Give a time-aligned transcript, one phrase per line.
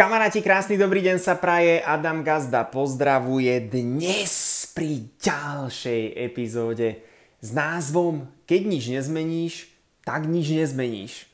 [0.00, 1.84] Kamaráti, krásny dobrý deň sa praje.
[1.84, 7.04] Adam Gazda pozdravuje dnes pri ďalšej epizóde
[7.44, 9.68] s názvom Keď nič nezmeníš,
[10.00, 11.28] tak nič nezmeníš.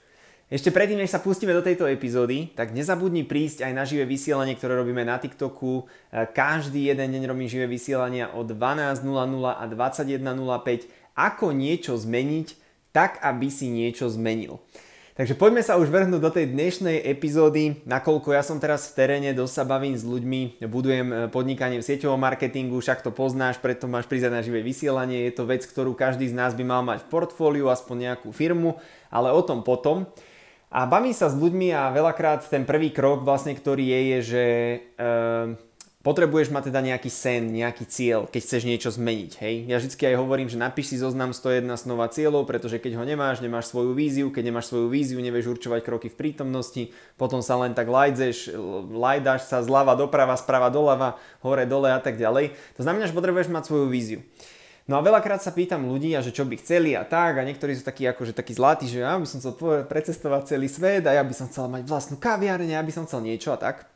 [0.50, 4.58] Ešte predtým, než sa pustíme do tejto epizódy, tak nezabudni prísť aj na živé vysielanie,
[4.58, 5.86] ktoré robíme na TikToku.
[6.34, 9.06] Každý jeden deň robím živé vysielania o 12.00
[9.46, 11.14] a 21.05.
[11.14, 12.58] Ako niečo zmeniť,
[12.90, 14.58] tak aby si niečo zmenil.
[15.16, 19.32] Takže poďme sa už vrhnúť do tej dnešnej epizódy, nakoľko ja som teraz v teréne,
[19.32, 23.88] dosť sa bavím s ľuďmi, budujem e, podnikanie v sieťovom marketingu, však to poznáš, preto
[23.88, 27.00] máš prísť na živé vysielanie, je to vec, ktorú každý z nás by mal mať
[27.00, 28.76] v portfóliu, aspoň nejakú firmu,
[29.08, 30.04] ale o tom potom.
[30.68, 34.44] A bavím sa s ľuďmi a veľakrát ten prvý krok vlastne, ktorý je, je, že
[34.44, 34.78] e,
[36.06, 39.32] potrebuješ mať teda nejaký sen, nejaký cieľ, keď chceš niečo zmeniť.
[39.42, 39.54] Hej?
[39.66, 43.42] Ja vždy aj hovorím, že napíš si zoznam 101 snova cieľov, pretože keď ho nemáš,
[43.42, 47.74] nemáš svoju víziu, keď nemáš svoju víziu, nevieš určovať kroky v prítomnosti, potom sa len
[47.74, 48.54] tak lajdeš,
[48.94, 52.54] lajdáš sa zľava doprava, sprava doľava, hore dole a tak ďalej.
[52.78, 54.22] To znamená, že potrebuješ mať svoju víziu.
[54.86, 57.74] No a veľakrát sa pýtam ľudí, a že čo by chceli a tak, a niektorí
[57.74, 59.58] sú takí akože takí zlatí, že ja by som chcel
[59.90, 63.26] precestovať celý svet a ja by som chcel mať vlastnú kaviareň, ja by som chcel
[63.26, 63.95] niečo a tak.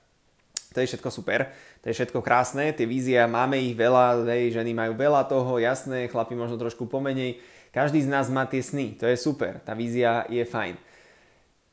[0.70, 1.50] To je všetko super,
[1.82, 6.06] to je všetko krásne, tie vízie máme ich veľa, hej, ženy majú veľa toho, jasné,
[6.06, 7.42] chlapi možno trošku pomenej.
[7.74, 10.78] Každý z nás má tie sny, to je super, tá vízia je fajn.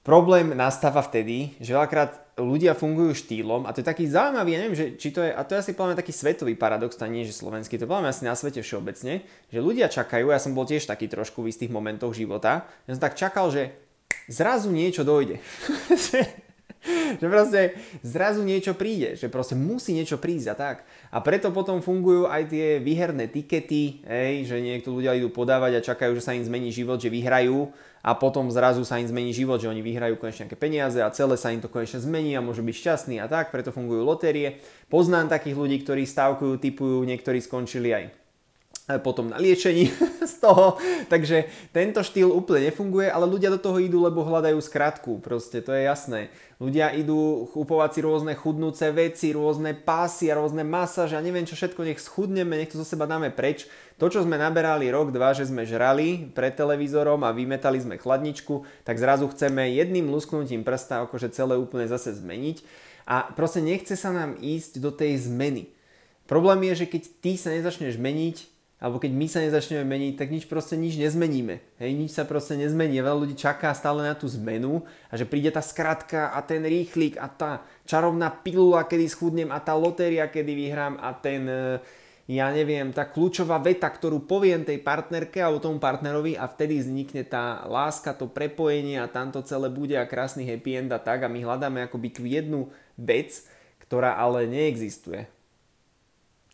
[0.02, 4.78] Problém nastáva vtedy, že veľakrát ľudia fungujú štýlom a to je taký zaujímavý, ja neviem,
[4.78, 7.30] že, či to je, a to je asi podľa taký svetový paradox, to nie je
[7.30, 10.90] že slovenský, to podľa asi na svete všeobecne, že ľudia čakajú, ja som bol tiež
[10.90, 13.78] taký trošku v istých momentoch života, ja som tak čakal, že
[14.26, 15.38] zrazu niečo dojde.
[17.22, 17.76] že proste
[18.06, 20.78] zrazu niečo príde, že proste musí niečo prísť a tak.
[21.10, 25.86] A preto potom fungujú aj tie výherné tikety, hej, že niekto ľudia idú podávať a
[25.86, 27.72] čakajú, že sa im zmení život, že vyhrajú
[28.06, 31.36] a potom zrazu sa im zmení život, že oni vyhrajú konečne nejaké peniaze a celé
[31.36, 34.62] sa im to konečne zmení a môžu byť šťastní a tak, preto fungujú lotérie.
[34.88, 38.27] Poznám takých ľudí, ktorí stavkujú, typujú, niektorí skončili aj
[39.04, 39.92] potom na liečení
[40.24, 40.80] z toho.
[41.12, 45.20] Takže tento štýl úplne nefunguje, ale ľudia do toho idú, lebo hľadajú skratku.
[45.20, 46.32] Proste to je jasné.
[46.64, 51.60] Ľudia idú kupovať si rôzne chudnúce veci, rôzne pásy a rôzne masáže a neviem čo
[51.60, 53.68] všetko, nech schudneme, nech to zo seba dáme preč.
[54.00, 58.88] To, čo sme naberali rok, dva, že sme žrali pred televízorom a vymetali sme chladničku,
[58.88, 62.64] tak zrazu chceme jedným lusknutím prsta akože celé úplne zase zmeniť.
[63.04, 65.76] A proste nechce sa nám ísť do tej zmeny.
[66.28, 70.30] Problém je, že keď ty sa nezačneš meniť, alebo keď my sa nezačneme meniť, tak
[70.30, 71.82] nič proste nič nezmeníme.
[71.82, 73.02] Hej, nič sa proste nezmení.
[73.02, 77.18] Veľa ľudí čaká stále na tú zmenu a že príde tá skratka a ten rýchlik
[77.18, 81.82] a tá čarovná pilula, kedy schudnem a tá lotéria, kedy vyhrám a ten, e,
[82.30, 87.26] ja neviem, tá kľúčová veta, ktorú poviem tej partnerke alebo tomu partnerovi a vtedy vznikne
[87.26, 91.32] tá láska, to prepojenie a tamto celé bude a krásny happy end a tak a
[91.34, 93.42] my hľadáme akoby tú jednu vec,
[93.82, 95.37] ktorá ale neexistuje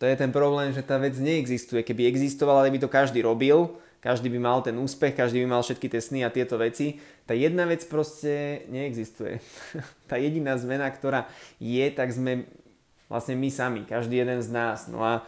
[0.03, 1.79] to je ten problém, že tá vec neexistuje.
[1.79, 5.87] Keby existovala, by to každý robil, každý by mal ten úspech, každý by mal všetky
[5.87, 6.99] tie sny a tieto veci.
[7.23, 9.39] Tá jedna vec proste neexistuje.
[10.11, 12.51] tá jediná zmena, ktorá je, tak sme
[13.07, 14.91] vlastne my sami, každý jeden z nás.
[14.91, 15.23] No a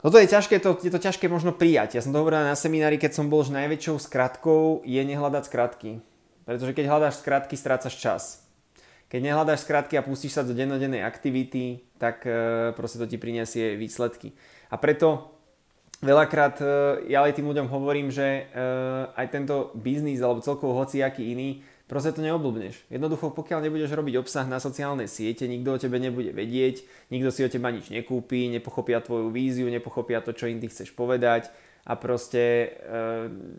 [0.00, 2.00] toto je ťažké, to, je to ťažké možno prijať.
[2.00, 6.00] Ja som to hovoril na seminári, keď som bol, že najväčšou skratkou je nehľadať skratky.
[6.48, 8.45] Pretože keď hľadáš skratky, strácaš čas.
[9.06, 13.78] Keď nehľadáš skratky a pustíš sa do dennodennej aktivity, tak e, proste to ti prinesie
[13.78, 14.34] výsledky.
[14.66, 15.30] A preto
[16.02, 16.66] veľakrát e,
[17.14, 18.62] ja aj tým ľuďom hovorím, že e,
[19.14, 22.82] aj tento biznis alebo celkovo hociaký iný, proste to neoblúbneš.
[22.90, 26.82] Jednoducho, pokiaľ nebudeš robiť obsah na sociálne siete, nikto o tebe nebude vedieť,
[27.14, 30.90] nikto si o teba nič nekúpi, nepochopia tvoju víziu, nepochopia to, čo im ty chceš
[30.98, 31.46] povedať,
[31.86, 32.68] a proste e,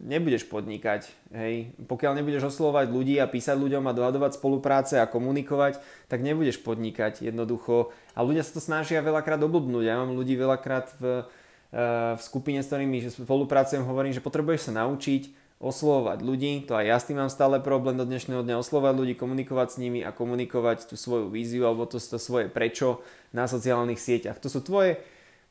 [0.03, 1.07] nebudeš podnikať.
[1.31, 1.71] Hej.
[1.87, 5.79] Pokiaľ nebudeš oslovať ľudí a písať ľuďom a dohadovať spolupráce a komunikovať,
[6.11, 7.95] tak nebudeš podnikať jednoducho.
[8.19, 9.87] A ľudia sa to snažia veľakrát oblbnúť.
[9.87, 11.23] Ja mám ľudí veľakrát v,
[11.71, 11.83] e,
[12.19, 16.97] v skupine, s ktorými spolupracujem, hovorím, že potrebuješ sa naučiť oslovovať ľudí, to aj ja
[17.01, 20.85] s tým mám stále problém do dnešného dňa, oslovať ľudí, komunikovať s nimi a komunikovať
[20.85, 23.01] tú svoju víziu alebo to, to svoje prečo
[23.33, 24.37] na sociálnych sieťach.
[24.37, 25.01] To sú tvoje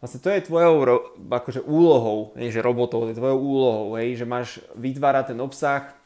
[0.01, 0.77] vlastne to je tvojou
[1.31, 5.97] akože úlohou, nie že robotou, to je tvojou úlohou, hej, že máš vytvárať ten obsah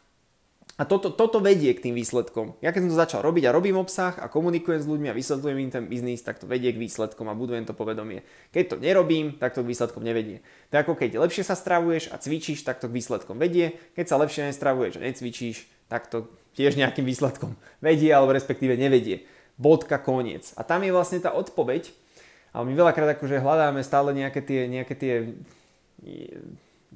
[0.81, 2.57] a toto, toto vedie k tým výsledkom.
[2.65, 5.59] Ja keď som to začal robiť a robím obsah a komunikujem s ľuďmi a vysvetľujem
[5.61, 8.25] im ten biznis, tak to vedie k výsledkom a budujem to povedomie.
[8.49, 10.41] Keď to nerobím, tak to k výsledkom nevedie.
[10.73, 13.77] To je ako keď lepšie sa stravuješ a cvičíš, tak to k výsledkom vedie.
[13.93, 19.29] Keď sa lepšie nestravuješ a necvičíš, tak to tiež nejakým výsledkom vedie alebo respektíve nevedie.
[19.61, 20.57] Bodka, koniec.
[20.57, 21.93] A tam je vlastne tá odpoveď,
[22.51, 25.15] ale my veľakrát akože hľadáme stále nejaké tie, nejaké tie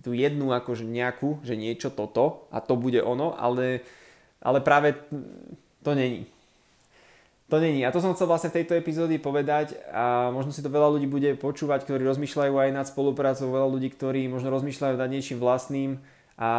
[0.01, 3.87] tú jednu akože nejakú, že niečo toto a to bude ono, ale,
[4.43, 4.99] ale práve
[5.87, 6.27] to není.
[7.47, 7.87] to není.
[7.87, 11.07] A to som chcel vlastne v tejto epizóde povedať a možno si to veľa ľudí
[11.07, 16.03] bude počúvať, ktorí rozmýšľajú aj nad spoluprácou, veľa ľudí, ktorí možno rozmýšľajú nad niečím vlastným
[16.35, 16.51] a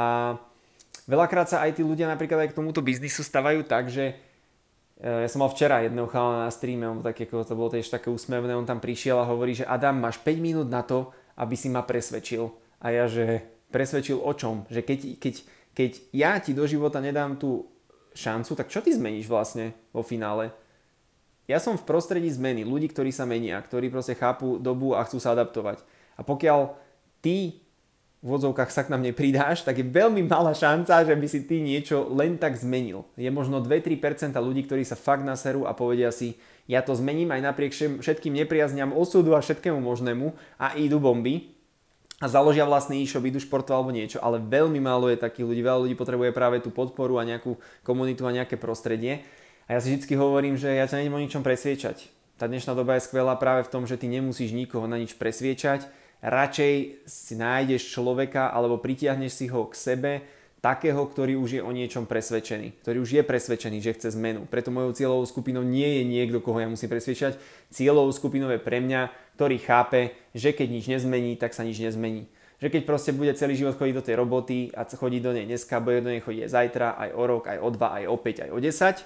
[1.04, 4.16] veľakrát sa aj tí ľudia napríklad aj k tomuto biznisu stavajú tak, že
[4.96, 8.08] ja som mal včera jedného chalana na streame, on tak, ako to bolo tiež také
[8.08, 11.68] úsmevné, on tam prišiel a hovorí, že Adam, máš 5 minút na to, aby si
[11.68, 12.48] ma presvedčil.
[12.80, 13.44] A ja, že
[13.76, 14.64] presvedčil o čom?
[14.72, 15.36] Že keď, keď,
[15.76, 17.68] keď ja ti do života nedám tú
[18.16, 20.56] šancu, tak čo ty zmeníš vlastne vo finále?
[21.46, 25.20] Ja som v prostredí zmeny, ľudí, ktorí sa menia, ktorí proste chápu dobu a chcú
[25.20, 25.84] sa adaptovať.
[26.16, 26.72] A pokiaľ
[27.20, 27.65] ty
[28.26, 31.62] v odzovkách sa k nám nepridáš, tak je veľmi malá šanca, že by si ty
[31.62, 33.06] niečo len tak zmenil.
[33.14, 37.54] Je možno 2-3% ľudí, ktorí sa fakt naserú a povedia si, ja to zmením aj
[37.54, 41.54] napriek všetkým nepriazňam osudu a všetkému možnému a idú bomby
[42.18, 45.80] a založia vlastný e-shop, idú športo alebo niečo, ale veľmi málo je takých ľudí, veľa
[45.86, 49.22] ľudí potrebuje práve tú podporu a nejakú komunitu a nejaké prostredie.
[49.70, 52.10] A ja si vždy hovorím, že ja ťa neviem o ničom presviečať.
[52.42, 55.86] Tá dnešná doba je skvelá práve v tom, že ty nemusíš nikoho na nič presviečať.
[56.26, 60.12] Radšej si nájdeš človeka alebo pritiahneš si ho k sebe,
[60.58, 64.50] takého, ktorý už je o niečom presvedčený, ktorý už je presvedčený, že chce zmenu.
[64.50, 67.38] Preto mojou cieľovou skupinou nie je niekto, koho ja musím presviečať.
[67.70, 72.26] Cieľovou skupinou je pre mňa, ktorý chápe, že keď nič nezmení, tak sa nič nezmení.
[72.58, 75.78] Že keď proste bude celý život chodiť do tej roboty a chodiť do nej dneska,
[75.78, 78.46] bude do nej chodiť aj zajtra, aj o rok, aj o dva, aj o 5,
[78.50, 79.06] aj o 10,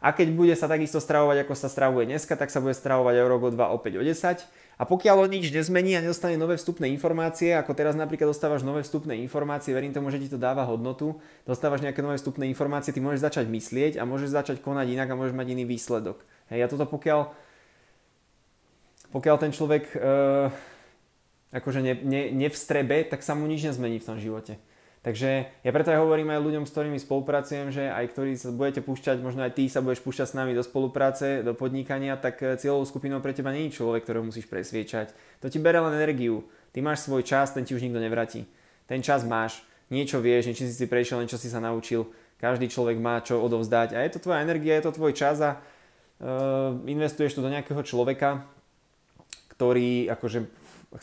[0.00, 3.26] a keď bude sa takisto stravovať, ako sa stravuje dneska, tak sa bude stravovať o
[3.28, 4.46] rok, o 2, o 5, o 10.
[4.80, 8.80] A pokiaľ on nič nezmení a nedostane nové vstupné informácie, ako teraz napríklad dostávaš nové
[8.80, 13.04] vstupné informácie, verím tomu, že ti to dáva hodnotu, dostávaš nejaké nové vstupné informácie, ty
[13.04, 16.24] môžeš začať myslieť a môžeš začať konať inak a môžeš mať iný výsledok.
[16.48, 17.28] Hej, a toto pokiaľ,
[19.12, 19.96] pokiaľ ten človek e,
[21.52, 24.56] akože ne, ne, nevstrebe, tak sa mu nič nezmení v tom živote.
[25.00, 28.84] Takže ja preto aj hovorím aj ľuďom, s ktorými spolupracujem, že aj ktorí sa budete
[28.84, 32.60] púšťať, možno aj ty sa budeš púšťať s nami do spolupráce, do podnikania, tak eh,
[32.60, 35.16] cieľovou skupinou pre teba nie je človek, ktorého musíš presviečať.
[35.40, 36.44] To ti bere len energiu.
[36.76, 38.44] Ty máš svoj čas, ten ti už nikto nevratí.
[38.84, 42.04] Ten čas máš, niečo vieš, niečo si si prešiel, niečo si sa naučil.
[42.36, 45.60] Každý človek má čo odovzdať a je to tvoja energia, je to tvoj čas a
[45.60, 48.48] uh, investuješ to do nejakého človeka,
[49.52, 50.48] ktorý akože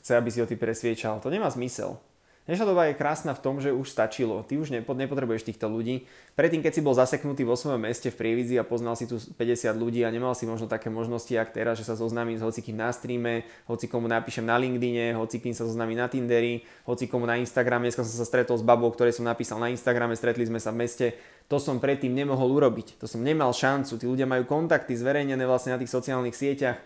[0.02, 1.22] chce, aby si ho ty presviečal.
[1.22, 2.02] To nemá zmysel.
[2.48, 4.40] Dnešná doba je krásna v tom, že už stačilo.
[4.40, 6.08] Ty už nepotrebuješ týchto ľudí.
[6.40, 9.76] Predtým, keď si bol zaseknutý vo svojom meste v Prievidzi a poznal si tu 50
[9.76, 12.88] ľudí a nemal si možno také možnosti, ako teraz, že sa zoznámim s hocikým na
[12.96, 17.36] streame, hoci komu napíšem na LinkedIne, hoci kým sa zoznámim na Tinderi, hoci komu na
[17.36, 17.92] Instagrame.
[17.92, 20.88] Dneska som sa stretol s babou, ktoré som napísal na Instagrame, stretli sme sa v
[20.88, 21.20] meste.
[21.52, 22.96] To som predtým nemohol urobiť.
[23.04, 24.00] To som nemal šancu.
[24.00, 26.80] Tí ľudia majú kontakty zverejnené vlastne na tých sociálnych sieťach.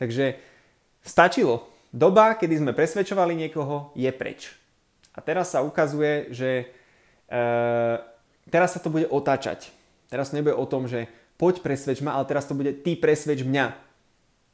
[0.00, 0.40] Takže
[1.04, 1.68] stačilo.
[1.92, 4.61] Doba, kedy sme presvedčovali niekoho, je preč.
[5.12, 6.72] A teraz sa ukazuje, že
[7.28, 7.44] e,
[8.48, 9.68] teraz sa to bude otáčať.
[10.08, 13.44] Teraz to nebude o tom, že poď presvedč ma, ale teraz to bude ty presvedč
[13.44, 13.66] mňa.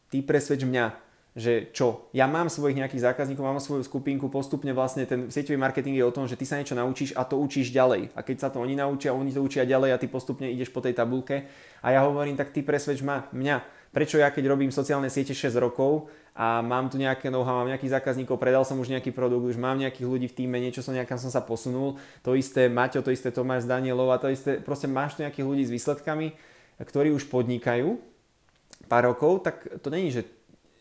[0.09, 1.09] Ty presvedč mňa
[1.39, 5.95] že čo, ja mám svojich nejakých zákazníkov, mám svoju skupinku, postupne vlastne ten sieťový marketing
[5.95, 8.11] je o tom, že ty sa niečo naučíš a to učíš ďalej.
[8.19, 10.83] A keď sa to oni naučia, oni to učia ďalej a ty postupne ideš po
[10.83, 11.47] tej tabulke.
[11.79, 13.63] A ja hovorím, tak ty presvedč ma, mňa.
[13.89, 17.99] Prečo ja, keď robím sociálne siete 6 rokov a mám tu nejaké know-how, mám nejakých
[17.99, 21.17] zákazníkov, predal som už nejaký produkt, už mám nejakých ľudí v týme, niečo som nejaká
[21.17, 25.17] som sa posunul, to isté Maťo, to isté Tomáš Danielov a to isté, proste máš
[25.17, 26.37] tu nejakých ľudí s výsledkami,
[26.79, 27.97] ktorí už podnikajú
[28.87, 30.29] pár rokov, tak to není, že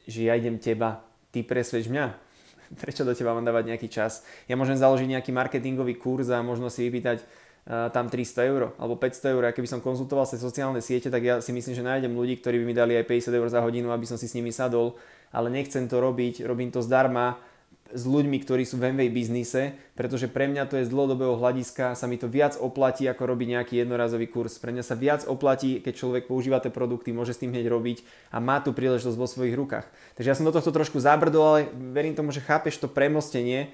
[0.07, 1.03] že ja idem teba,
[1.35, 2.15] ty presvedč mňa.
[2.81, 4.23] Prečo do teba mám dávať nejaký čas?
[4.47, 7.21] Ja môžem založiť nejaký marketingový kurz a možno si vypýtať
[7.67, 9.43] tam 300 eur alebo 500 eur.
[9.43, 12.63] A keby som konzultoval sa sociálne siete, tak ja si myslím, že nájdem ľudí, ktorí
[12.63, 14.95] by mi dali aj 50 eur za hodinu, aby som si s nimi sadol.
[15.35, 17.35] Ale nechcem to robiť, robím to zdarma
[17.87, 21.95] s ľuďmi, ktorí sú v MV biznise, pretože pre mňa to je z dlhodobého hľadiska,
[21.95, 24.59] sa mi to viac oplatí, ako robiť nejaký jednorazový kurz.
[24.59, 28.03] Pre mňa sa viac oplatí, keď človek používa tie produkty, môže s tým hneď robiť
[28.35, 29.87] a má tú príležitosť vo svojich rukách.
[30.19, 31.59] Takže ja som do tohto trošku zabrdol, ale
[31.95, 33.71] verím tomu, že chápeš to premostenie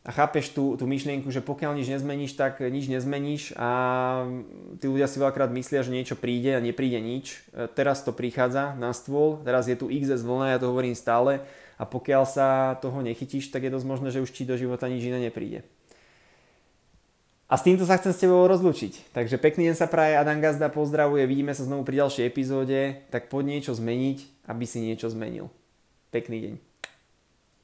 [0.00, 3.68] a chápeš tú, tú myšlienku, že pokiaľ nič nezmeníš, tak nič nezmeníš a
[4.80, 7.44] tí ľudia si veľakrát myslia, že niečo príde a nepríde nič.
[7.52, 11.44] E, teraz to prichádza na stôl, teraz je tu XS vlna, ja to hovorím stále
[11.76, 15.04] a pokiaľ sa toho nechytíš, tak je dosť možné, že už ti do života nič
[15.04, 15.68] iné nepríde.
[17.50, 19.10] A s týmto sa chcem s tebou rozlúčiť.
[19.10, 23.26] Takže pekný deň sa praje, Adam Gazda pozdravuje, vidíme sa znovu pri ďalšej epizóde, tak
[23.26, 25.50] poď niečo zmeniť, aby si niečo zmenil.
[26.14, 26.69] Pekný deň.